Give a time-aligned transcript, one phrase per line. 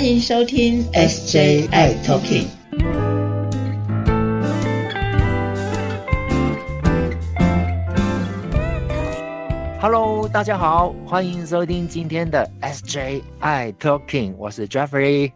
[0.00, 2.46] 欢迎收听 SJI Talking。
[9.78, 15.30] Hello，大家好，欢迎收听今天的 SJI Talking，我是 Jeffrey，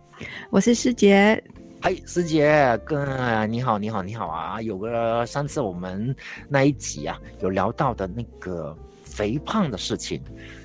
[0.49, 1.45] 我是师姐。
[1.83, 4.63] 嗨，师姐，哥，你好，你好，你好啊！
[4.63, 6.17] 有个上次我们
[6.49, 8.75] 那一集啊，有聊到的那个
[9.15, 10.21] 肥胖的事情，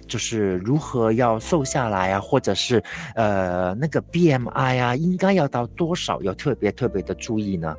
[0.07, 7.75] 就是如何要瘦下来啊，或者是呃那个 BMI 啊，应该要到多少，要特别特别的注意呢？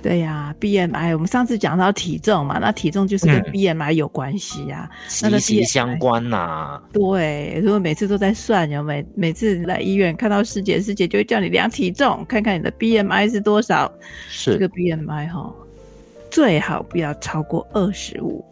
[0.00, 6.80] 对呀，BMI，我们上次讲到体重嘛，那体重就是跟 BMI 有关系呀，息息相关呐。
[6.92, 13.90] 对，如果每次都在算，有每每次来医院看到师姐，师姐就会叫你量体重，看看你的 BMI 是多少。
[14.28, 15.52] 是这个 BMI 哈，
[16.30, 18.44] 最好不要超过二十五。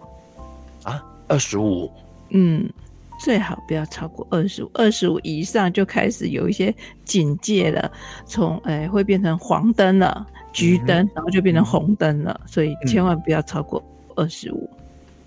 [0.83, 1.91] 啊，二十五？
[2.31, 2.69] 嗯，
[3.21, 7.91] 最好不要超过二十五，二十五以上就开始有一些警戒了，
[8.27, 10.27] 从诶会变成黄灯了。
[10.53, 13.85] 橘灯，然后就变成红灯了，所以千万不要超过
[14.15, 14.71] 二十五。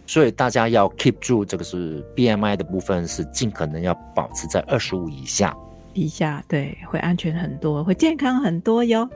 [0.08, 5.56] 所以大家要 keep 住这个是 BMI 的部分，是尽可能要保持在二十五以下。
[5.94, 9.08] 以下对，会安全很多，会健康很多哟。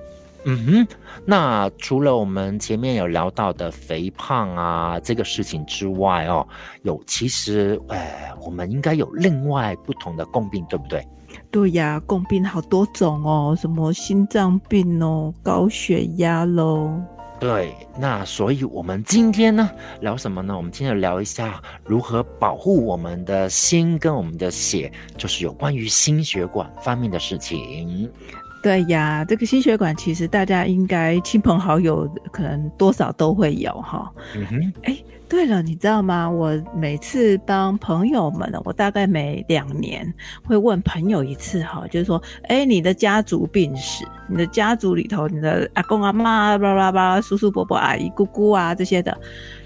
[0.46, 0.88] 嗯哼，
[1.26, 6.46] 那除了我们前面有聊到的肥胖啊这个事情之外哦，
[6.82, 11.08] 有其实哎，我们应该有另外不同的共病，对不对？
[11.50, 16.92] 对呀，共病好多种哦，什么心脏病哦，高血压喽。
[17.40, 19.70] 对，那所以我们今天呢
[20.00, 20.56] 聊什么呢？
[20.56, 28.10] 我们今天聊一下如何保护我们的心跟我们的血，就是有关于心血管方面的事情。
[28.64, 34.12] 对呀，这个心血管其实大家应该亲朋好友可能多少都会有哈。
[34.36, 34.98] 嗯哼，哎。
[35.30, 36.30] 对了，你知道吗？
[36.30, 40.14] 我每次帮朋友们呢，我大概每两年
[40.46, 49.18] 会问朋友一次哈，就是说，哎，你的家族病史，你的家族里头，你的阿公阿妈、巴拉巴拉、叔叔伯伯、阿姨姑姑啊这些的，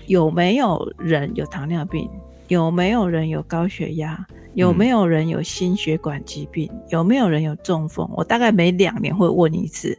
[0.05, 2.09] 有没有人有糖尿病？
[2.47, 4.25] 有没有人有高血压？
[4.53, 6.71] 有没有人有心血管疾病？
[6.89, 8.09] 有没有人有中风？
[8.15, 9.97] 我大概每两年会问一次。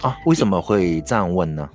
[0.00, 1.68] 啊，为什么会这样问呢？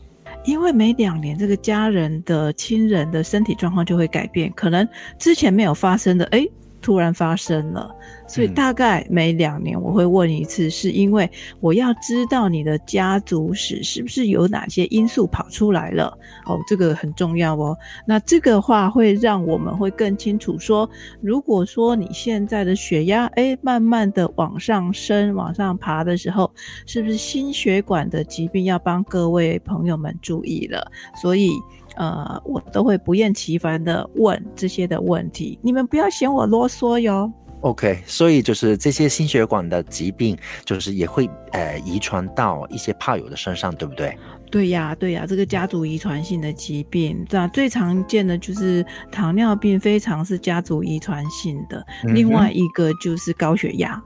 [0.46, 6.48] 因为每两年，这个家人的亲人的身体状况就会改变，可能之前没有发生的，哎。
[6.85, 7.90] 突然发生了，
[8.28, 11.28] 所以大概每两年我会问一次，是因为
[11.59, 16.16] 我要知道你的家族史是不是有哪些因素跑出来了。
[16.46, 17.75] 哦，这个很重要哦。
[18.06, 20.88] 那这个话会让我们会更清楚说，
[21.22, 26.52] 如果说你现在的血压哎慢慢的往上升、往上爬的时候，
[26.85, 30.91] 是不是心血管的疾病要帮各位朋友们注意了？
[31.19, 31.50] 所以。
[31.96, 37.32] 呃，我都会不厌其烦的问这些的问题，你们不要嫌我啰嗦哟。
[37.62, 44.16] OK，所以就是这些心血管的疾病，就是也会呃遗传到一些怕友的身上，对不对？
[44.52, 51.84] 对呀，对呀，这个家族遗传性的疾病，那最常见的就是糖尿病，非常是家族遗传性的。
[52.04, 54.00] 另外一个就是高血压，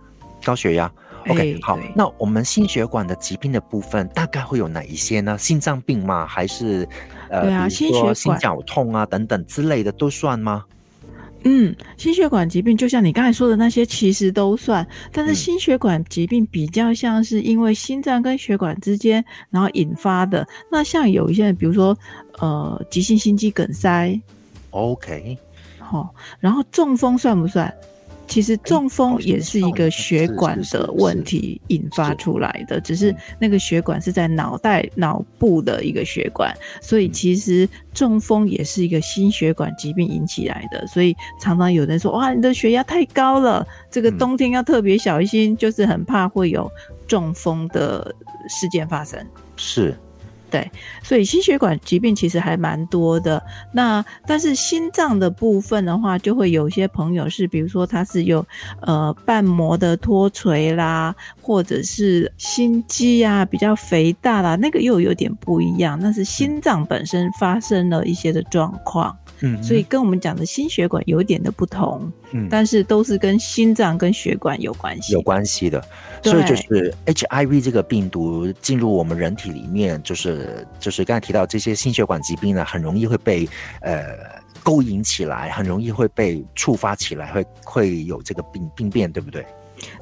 [0.44, 0.90] 高血压。
[1.29, 5.38] OK，好，那我们心血管的疾病的部分大概会有哪一些呢？
[5.38, 6.25] 心脏病吗？
[6.25, 6.88] 还是
[7.29, 10.66] 呃，对啊，心血管、心绞痛啊等等之类的都算吗？
[11.45, 14.85] 嗯，心血管疾病就像你刚才说的那些，其实都算。
[15.12, 20.46] 但是心血管疾病比较像是因为心脏跟血管之间然后引发的。
[20.69, 21.97] 那像有一些，比如说
[22.40, 24.19] 呃，急性心肌梗塞。
[24.72, 25.38] OK，
[25.79, 27.73] 好，然后中风算不算？
[28.29, 40.85] 其实中风也是一个血管的问题引发出来的，只是那个血管是在脑袋脑部的一个血管，所以其实中风也是一个心血管疾病引起来的。
[40.85, 46.72] 所以常常有人说：“哇，你的血压太高了，这个冬天要特别小心，就是很怕会有
[47.07, 48.16] 中风的
[48.47, 49.19] 事件发生。”
[49.57, 49.97] 是。
[50.50, 50.72] 对，
[51.04, 53.41] 所以心血管疾病其实还蛮多的。
[53.72, 58.46] 那但是心脏的部分的话，就会有一些朋友是，比如说他是有
[58.82, 69.16] 呃瓣膜的脱垂啦，或者是心肌啊比较肥大啦，那个又有点不一样，那是心脏本身发生了一些的状况。
[69.41, 75.84] 嗯，所以跟我们讲的心血管有点的不同，嗯，但是都是跟心脏跟血管有关系，有关系的。
[76.24, 83.47] 所以就是 HIV 这个病毒进入我们人体里面，就是就是刚才提到这些心血管疾病呢，很容易会被
[83.82, 84.03] 呃
[84.62, 89.46] 勾引起来，很容易会被触发起来，会会有这个病病变，对不对？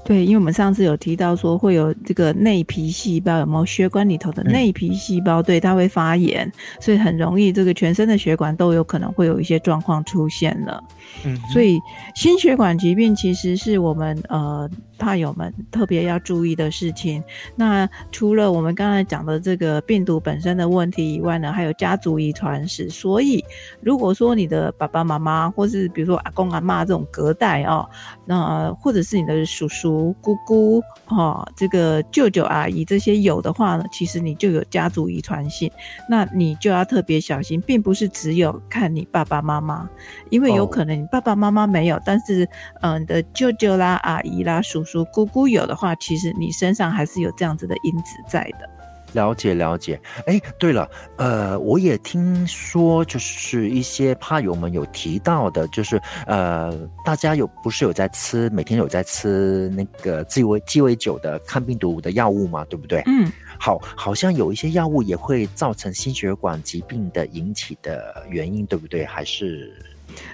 [0.04, 5.44] 对，因为我们上次有提到说会有这个内皮细胞，有没有血管里头的内皮细胞？
[5.44, 10.84] 对，它会发炎，所以很容易这个全身的血管都有可能会有一些状况出现了。
[11.26, 11.80] 嗯，所以
[12.16, 17.22] 心血管疾病其实是我们呃怕友们特别要注意的事情。
[17.56, 22.90] 那除了我们刚才讲的这个病毒本身的问题以外呢，还有家族遗传史。
[22.90, 23.44] 所以
[23.82, 27.88] 如果说你的爸爸妈妈，或是比如说阿公阿妈这种隔代哦，
[28.26, 35.72] 那或者是你的叔叔姑姑哦，这个舅舅阿姨这些有的话呢，其实你就有家族遗传性，
[36.08, 39.90] 那你就要特别小心，并不是只有看你爸爸妈妈，
[40.30, 41.08] 因为有可能你。
[41.10, 42.48] 爸爸妈妈没有，但是
[42.82, 48.77] 嗯，的舅舅啦、阿姨啦、叔叔、姑姑有的话，其实你身上还是有这样子的因子在的。
[49.18, 50.00] 了解了解。
[50.28, 50.88] 哎，对了，
[51.18, 56.72] 呃，我也听说，就是一些怕友们有提到的，就是呃，
[57.04, 63.02] 大家有不是有在吃，每天有在吃那个鸡尾鸡尾酒的抗病毒的药物嘛，对不对？
[63.08, 69.04] 嗯，好，好像有一些药物也会造成心血管疾病的引起的原因，对不对？
[69.04, 69.74] 还是？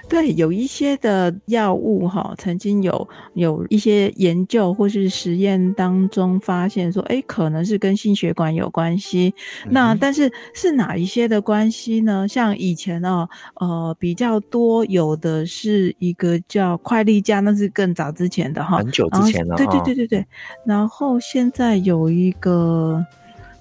[0.08, 9.34] 对，有一些的药物哈，曾经有有一些研究或是实验当中发现说，哎，可能是跟心血管有关系。
[9.70, 12.26] 那但是是哪一些的关系呢？
[12.28, 13.28] 像以前哦，
[13.60, 19.56] 呃，比较多有的是一个叫快利佳，那是更早之前的哈，很久之前了。
[19.56, 20.26] 对对对对对。
[20.66, 23.04] 然后现在有一个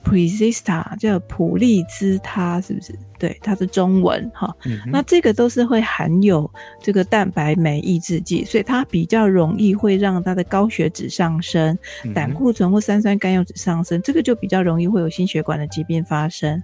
[0.04, 2.94] Prezista，叫普利兹他，是不是？
[3.24, 4.54] 对，它是中文哈，
[4.86, 11.78] 那这个都是会含有这个蛋白酶抑制剂，所以它比较容易会让它的高血脂上升，
[12.14, 16.62] 胆固醇或三酸甘油脂上升，这个就比较容易会有心血管的疾病发生。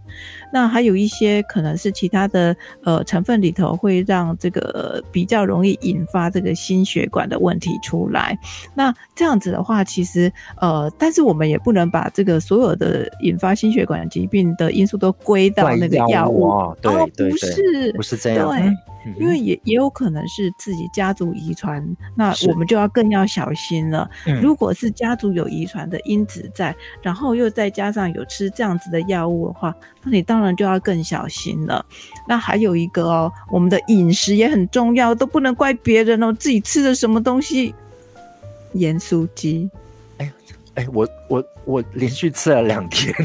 [0.52, 2.54] 那还有一些可能是其他的
[2.84, 8.38] 呃成分里头会让这个比较容易引发这个心血管的问题出来。
[8.76, 10.30] 那这样子的话，其实
[10.60, 16.49] 呃，但是我们也不能把这个所有的引发心血管疾病的因素都归到那个药物。
[16.50, 18.76] 哦，对对对，不是这样，对，
[19.18, 21.84] 因为也也有可能是自己家族遗传，
[22.16, 24.10] 那我们就要更要小心了。
[24.42, 29.74] 如果是家族有遗传的因子在，然后又再加上有吃这样子的药物的话，
[30.04, 31.86] 那你当然就要更小心了。
[32.28, 37.74] 那还有一个哦，我们的饮食也很重要，都不能怪别人哦，自己吃的什么东西，
[38.74, 39.70] 盐酥鸡。
[40.18, 40.32] 哎
[40.76, 43.14] 哎，我我我连续吃了两天。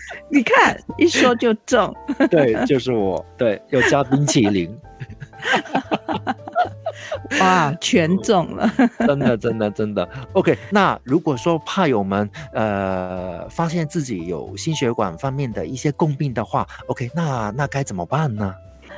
[0.30, 1.94] 你看，一说就中。
[2.30, 3.24] 对，就是我。
[3.36, 4.76] 对，有加冰淇淋。
[7.40, 8.70] 哇，全中了！
[9.06, 10.08] 真的，真的，真的。
[10.32, 18.54] OK，那如果说怕友们呃发现自己有心血管方面的一些共病的话，OK，那那该怎么办呢？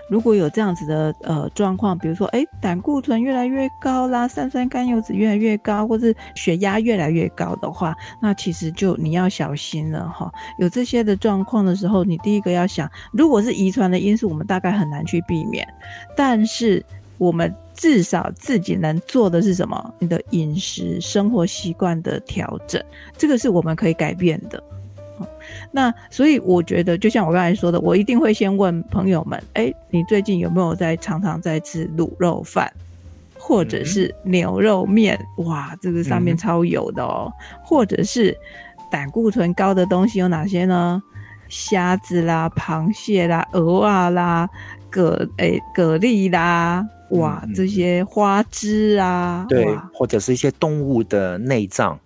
[0.09, 10.31] 如果有这样子的呃状况，比如说哎胆固醇越来越高啦，三酸甘油脂越来越高，或是血压越来越高的话，那其实就你要小心了哈。
[10.59, 15.67] 有这些的状况的时候，你第一个要想，如果是遗传的因素，我们大概很难去避免，
[16.17, 16.85] 但是
[17.19, 19.95] 我们至少自己能做的是什么？
[19.99, 22.83] 你的饮食生活习惯的调整，
[23.17, 24.63] 这个是我们可以改变的。
[25.71, 32.73] 那所以我觉得，就像我刚才说的，我一定会先问朋友们：哎，你最近有没有在常常在吃卤肉饭，
[33.39, 35.19] 或者是牛肉面？
[35.39, 37.33] 哇，这个上面超油的哦。
[37.65, 38.37] 或者是
[38.91, 41.03] 胆固醇高的东西有哪些呢？
[41.49, 44.49] 虾子啦、螃蟹啦、鹅啊啦、
[44.91, 51.99] 蛤诶蛤蜊啦，哇，这些花枝啊，对，或者是一些动物的内脏。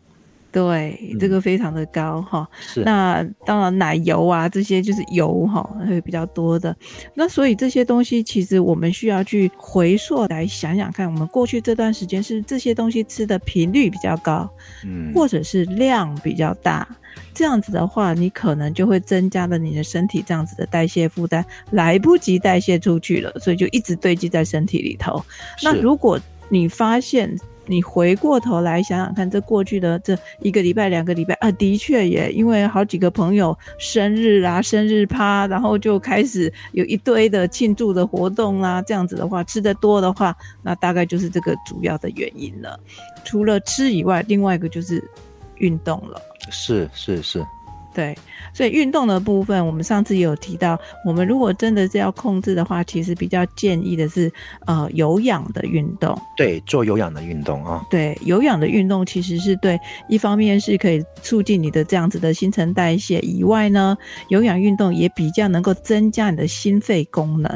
[0.56, 2.48] 对，这个非常的高哈。
[2.58, 2.80] 是。
[2.80, 6.74] 那当然，奶油啊这些就是油哈，会比较多的。
[7.12, 14.50] 那所以这些东西，其实我们需要去回溯来想想看，我们过去这段时间是这些东西吃的频率比较高，
[14.86, 16.88] 嗯，或者是量比较大。
[17.34, 25.22] 这样子的话，你可能就会增加了你的身体这样子的代谢负担，来不及代谢出去了，所以就一直堆积在身体里头。
[25.62, 38.80] 那如果你发现，你回过头来想想看，这过去的这一个礼拜、两个礼拜啊，的确也因为好几个朋友生日啊、生日趴，然后就开始有一堆的庆祝的活动啦。
[38.82, 42.78] 这样子的话，吃的多的话，那大概就是这个主要的原因了。
[43.24, 45.02] 除了吃以外，另外一个就是
[45.56, 46.20] 运动了。
[46.50, 47.44] 是是是。
[47.96, 48.14] 对，
[48.52, 54.30] 所以运动的部分，我们上次也有提到，我们如果真的是要控制的话，其实比较建议的是，
[54.66, 56.14] 呃，有氧的运动。
[56.36, 57.82] 对，做有氧的运动啊。
[57.90, 63.96] 对，有氧的运动其实是对，一方面是可以促进你的这样子的新陈代谢，以外呢，
[64.28, 67.50] 有氧运动也比较能够增加你的心肺功能。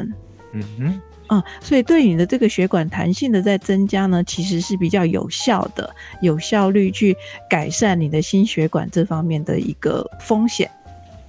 [0.53, 1.01] 嗯哼。
[1.31, 5.89] 嗯，所以对你的这个血管弹性的在增加呢，其实是比较有效的，
[6.21, 7.15] 有效率去
[7.49, 10.69] 改善你的心血管这方面的一个风险。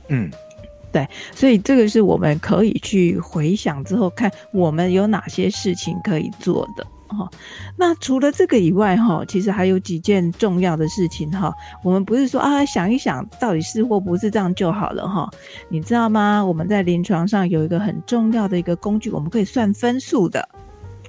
[0.08, 0.28] 嗯，
[0.90, 1.06] 对，
[1.36, 6.84] 所以这个是我们可以去回想之后看我们有哪些事情可以做的。
[7.12, 7.30] 哈，
[7.76, 11.52] 那除了这个以外，哈，其实还有几件重要的事情，哈，
[11.82, 15.30] 我们不是说啊想一想到底是或不是这样就好了，哈，
[15.68, 16.44] 你知道吗？
[16.44, 20.48] 我们在临床上有一个很重要的一个工具，我们可以算分数的。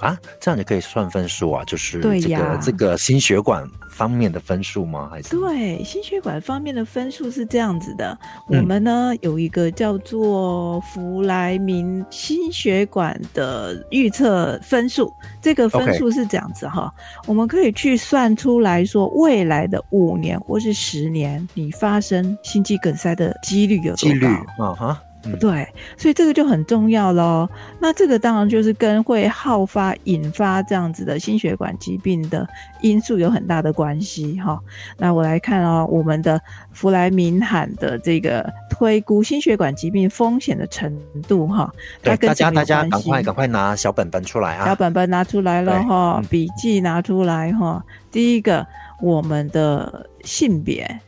[0.03, 5.07] 啊，这样就可以算分数啊，就是对这个呀这个心血管方面的分数吗？
[5.09, 8.17] 还是对，心血管方面的分数是这样子的，
[8.49, 15.09] 嗯我们呢有一个叫做弗莱明心血管的预测分数，
[15.41, 16.93] 这个分数是这样子哈
[17.25, 24.27] 我们可以去算出来说未来的五年或是十年，你发生心肌梗塞的几率有多几率？
[24.59, 25.01] 啊哈？
[25.25, 27.47] 嗯对，所以这个就很重要喽。
[27.79, 32.47] 那这个当然就是跟会好发、引发这样子的心血管疾病的
[32.81, 34.59] 因素有很大的关系哈。
[34.97, 36.39] 那我来看哦，我们的
[36.73, 40.93] 弗莱明罕的这个推估心血管疾病风险的程
[41.27, 44.65] 度哈，它对，大家大家赶快赶快拿小本本出来啊！
[44.65, 47.81] 小本本拿出来了对哈嗯，笔记拿出来哈。
[48.11, 48.67] 第一个，
[49.01, 50.99] 我们的性别，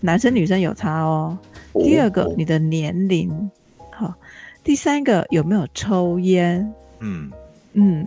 [0.00, 1.38] 男生女生有差哦。
[1.82, 3.50] 第二个哦，你的年龄，
[3.90, 4.14] 好。
[4.62, 6.72] 第三个，有没有抽烟？
[7.00, 7.30] 嗯
[7.76, 8.06] 嗯，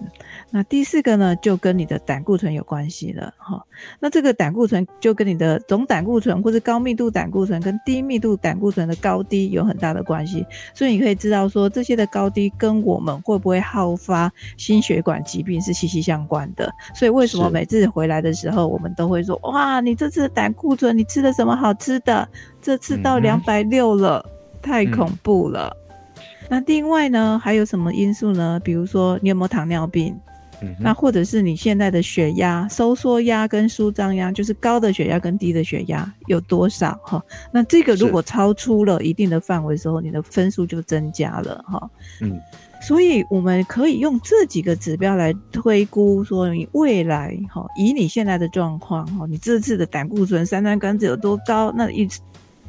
[0.49, 3.61] 那第四个呢，就跟你的胆固醇有关系了哈。
[3.99, 16.73] 那这个胆固醇就跟你的总胆固醇或者高密度胆固醇跟低密度胆固醇的高低有很大的关系，所以你可以知道说这些的高低跟我们会不会好发心血管疾病是息息相关的。
[16.95, 22.27] 所以为什么每次回来的时候，我们都会说哇，你这次的胆固醇你吃了什么好吃的？
[22.61, 24.25] 这次到两百六了，
[24.61, 25.75] 太嗯恐怖了。
[26.49, 28.59] 那另外呢，还有什么因素呢？
[28.63, 30.15] 比如说你有没有糖尿病？
[30.59, 37.23] 嗯，那或者是你现在的血压、收缩压跟舒张压，就是高的血压跟低的血压有多少哈？
[37.51, 41.89] 那这个如果超出了一定的范围的时候，你的分数就增加了哈。
[42.21, 42.39] 嗯
[42.79, 52.07] 所以我们可以用这几个指标来推估，说你未来哈，以你现在的状况哈，你这次的胆固醇、三酸甘脂有多高，那一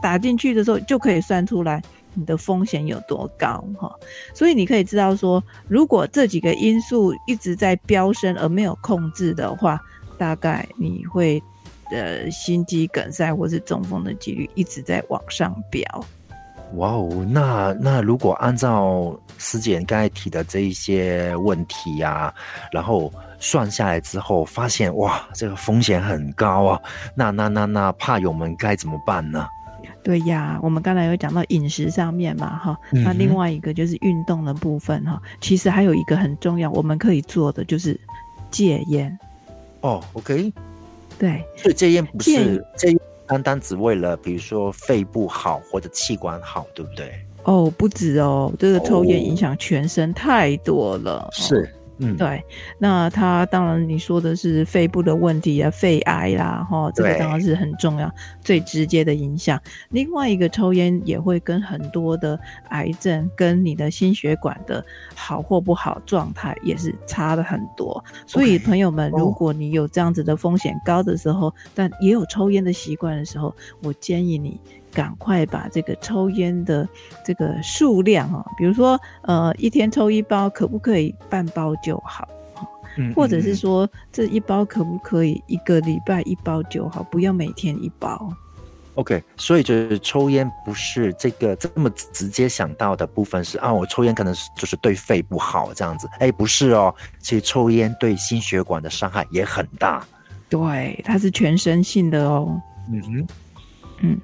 [0.00, 1.82] 打进去的时候就可以算出来
[2.14, 3.92] 你的风险有多高哈。
[4.34, 9.80] 所以你可以知道说，如果这几个因素一直在飙升而没有控制的话，
[10.16, 11.42] 大概你会
[11.90, 15.82] 呃心肌梗塞或是中风的几率一直在往上飙。
[16.74, 22.34] 哇哦，那那如果按照师姐刚才提的这一些问题呀、
[22.70, 26.80] 然后算下来之后，发现哇，这个风险很高啊，
[27.14, 29.48] 那那那那怕友们该怎么办呢？
[30.02, 37.98] 对呀，我们刚才有讲到饮食上面嘛，哈，那另外一个就是运动的部分哈，其实还有一个很重要，我们可以做的就是
[38.50, 39.18] 戒烟。
[39.80, 40.52] 哦，OK，
[41.18, 47.12] 对，所以戒烟不戒是戒烟，单单只为了比如说肺部好或者器官好，对不对？
[47.44, 51.20] 哦，不止哦，这个抽烟哦影响全身太多了。
[51.20, 52.42] 哦是，嗯，对，
[52.78, 59.60] 那他当然你说的是肺部的问题啊，肺癌啦，哈，这个当然是很重要、最直接的影响。
[59.90, 62.38] 另外一个抽烟也会跟很多的
[62.70, 68.02] 癌症跟你的心血管的好或不好状态也是差的很多。
[68.26, 74.60] 所以朋友们，哦如果你有这样子的风险高的时候，但也有抽烟的习惯的时候，我建议你。
[74.92, 76.88] 赶快把这个抽烟的
[77.24, 82.28] 这个数量哦，比如说呃一天抽一包，可不可以半包就好？
[82.96, 88.28] 嗯或者是嗯说这一包可不可以一个礼拜一包就好，不要每天一包。
[88.94, 100.04] OK，所以就是抽烟不是这个这么直接想到的部分是啊，我抽烟可能是就是对肺不好这样子，哎，不是哦，其实抽烟对心血管的伤害也很大。
[100.48, 102.60] 对，它是全身性的哦。
[102.90, 103.26] 嗯
[104.02, 104.20] 哼，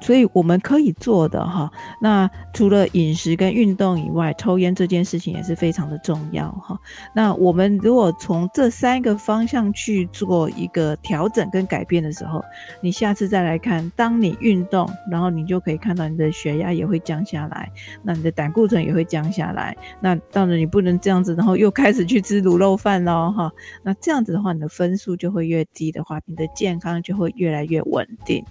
[0.00, 6.78] 所以我们可以做的哈，那除了饮食跟运动以外，抽烟这件事情也是非常的重要哈。
[7.14, 12.42] 那我们如果从这三个方向去做一个调整跟改变的时候，
[12.80, 17.70] 你下次再来看，当你运动，然后你就可以看到你的血压也会降下来，
[18.02, 19.76] 那你的胆固醇也会降下来。
[20.00, 23.50] 那当然你不能这样子，然后又开始去吃卤肉饭喽哈。
[23.82, 28.44] 那这样子的话，你的分数就会越低的话，你的健康就会越来越稳定。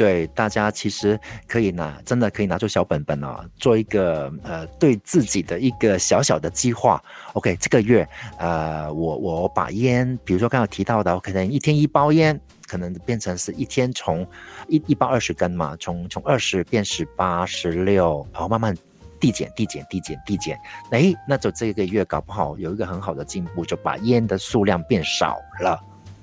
[0.00, 7.04] 对，大家其实可以拿，真的可以拿出小本本哦，做一个呃对自己的一个小小的计划。
[7.34, 14.26] OK，这个月呃，我我把烟，比如说刚刚提到的，我可能一天一包烟，可能变成是一天从
[14.68, 18.74] 一一包二十根嘛，从从二十变十八、十六，然后慢慢
[19.20, 20.58] 递减、递减、递减、递减。
[20.92, 25.78] 哎，那就这个月搞不好有一个很好的进步，就把烟的数量变少了，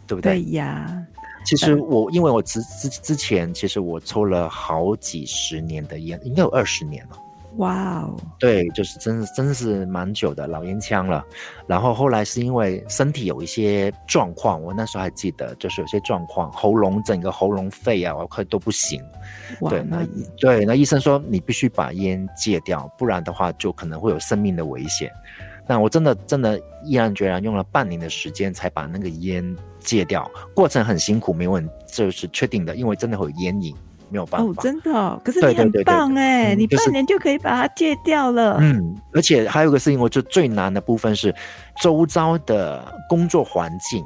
[0.07, 0.41] 对不对？
[0.41, 1.05] 对呀。
[1.48, 7.18] 其实我因为我之之之前，其实我抽了好几十年的烟，应该有二十年了。
[7.56, 11.25] 哇哦，对，就是真真是蛮久的老烟枪了。
[11.66, 19.01] 然后后来是因为身体有一些状况，我那时候还记得，就是有些状况，喉咙整个喉咙肺啊，我快都不行。
[19.70, 20.06] 对，那
[20.38, 25.12] 对那医生说你必须把烟戒掉，不然的话就可能会有生命的危险。
[25.68, 33.76] 那我真的真的毅然决然用了半年的时间才把那个烟戒掉，过程很辛苦，没问，就是确定的，因为真的会有烟瘾。
[34.10, 38.56] 没有办法，哦，真的，可是你很棒哎，你半年就可以把它戒掉了。
[38.58, 41.36] 嗯，而且还有个事情，我觉得最难的部分是，
[41.82, 44.06] 周遭的工作环境，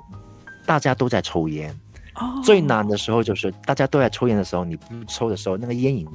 [0.65, 1.71] 大家都在抽烟。
[2.15, 6.07] 哦，最难的时候就是大家都在抽烟的时候，你不抽的时候，那个烟瘾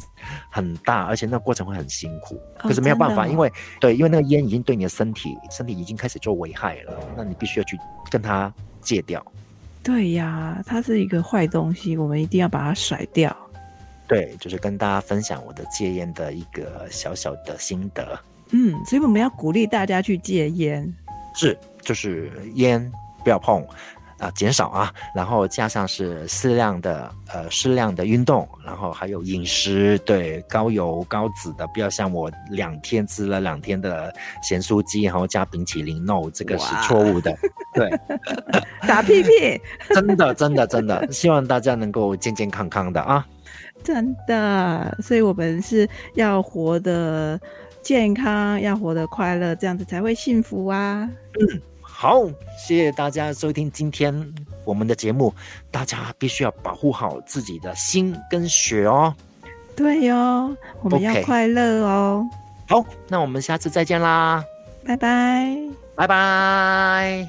[0.50, 2.40] 很大，而且那个过程会很辛苦。
[2.58, 3.50] 可是没有办法，因为
[3.80, 7.78] 对，因为那个烟已经对你的身体，身体已经开始做危害了，那你必须要去
[8.10, 9.24] 跟它戒掉。
[9.82, 13.34] 对呀，它是一个坏东西，我们一定要把它甩掉。
[14.08, 18.18] 对，就是跟大家分享我的戒烟的一个小小的心得。
[18.50, 20.94] 嗯，所以我们要鼓励大家去戒烟。
[21.34, 22.92] 是，就是烟
[23.24, 23.66] 不要碰，
[24.18, 37.36] 啊，减少啊，然后加上是适量的，呃，适量的运动，然后还有饮食，对，高油高脂的，不要像我两天吃了两天的咸酥鸡，然后加冰淇淋，no，这个是错误的。
[37.74, 37.90] 对，
[38.88, 43.26] 打屁屁，真的，真的，真的，希望大家能够健健康康的啊。
[43.84, 47.38] 真的，所以我们是要活得
[47.82, 51.08] 健康，要活得快乐，这样子才会幸福啊！
[51.38, 51.60] 嗯，
[51.98, 52.26] 好，
[52.58, 54.14] 谢谢大家收听今天
[54.66, 55.32] 我们的节目，
[55.70, 59.14] 大家必须要保护好自己的心跟血哦。
[59.74, 62.22] 对哦，我们要快乐哦。
[62.68, 64.44] 好，那我们下次再见啦，
[64.84, 65.56] 拜拜，
[65.94, 67.26] 拜拜。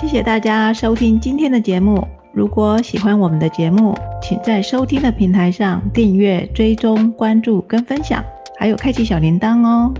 [0.00, 2.02] 谢谢大家收听今天的节目。
[2.32, 8.24] 如果喜欢我们的节目，请在收听的平台上订阅、追踪、关注跟分享，
[8.58, 9.92] 还有开启小铃铛哦。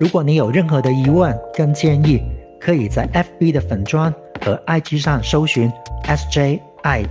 [0.00, 2.22] 如果你有任何的疑问跟建议，
[2.58, 4.10] 可以在 FB 的粉砖
[4.42, 5.70] 和 IG 上搜寻
[6.04, 6.58] SJI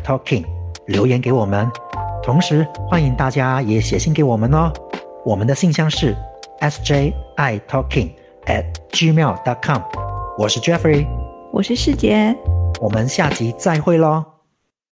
[0.03, 0.43] Talking
[0.87, 1.69] 留言给我们。
[2.23, 4.73] 同时，欢迎大家也写信给我们哦。
[5.23, 6.15] 我们的信箱是
[6.61, 8.09] SJI Talking
[8.47, 9.81] at gmail.com。
[10.39, 11.05] 我是 Jeffrey，
[11.53, 12.35] 我是世杰。
[12.81, 14.38] 我们下集再会喽。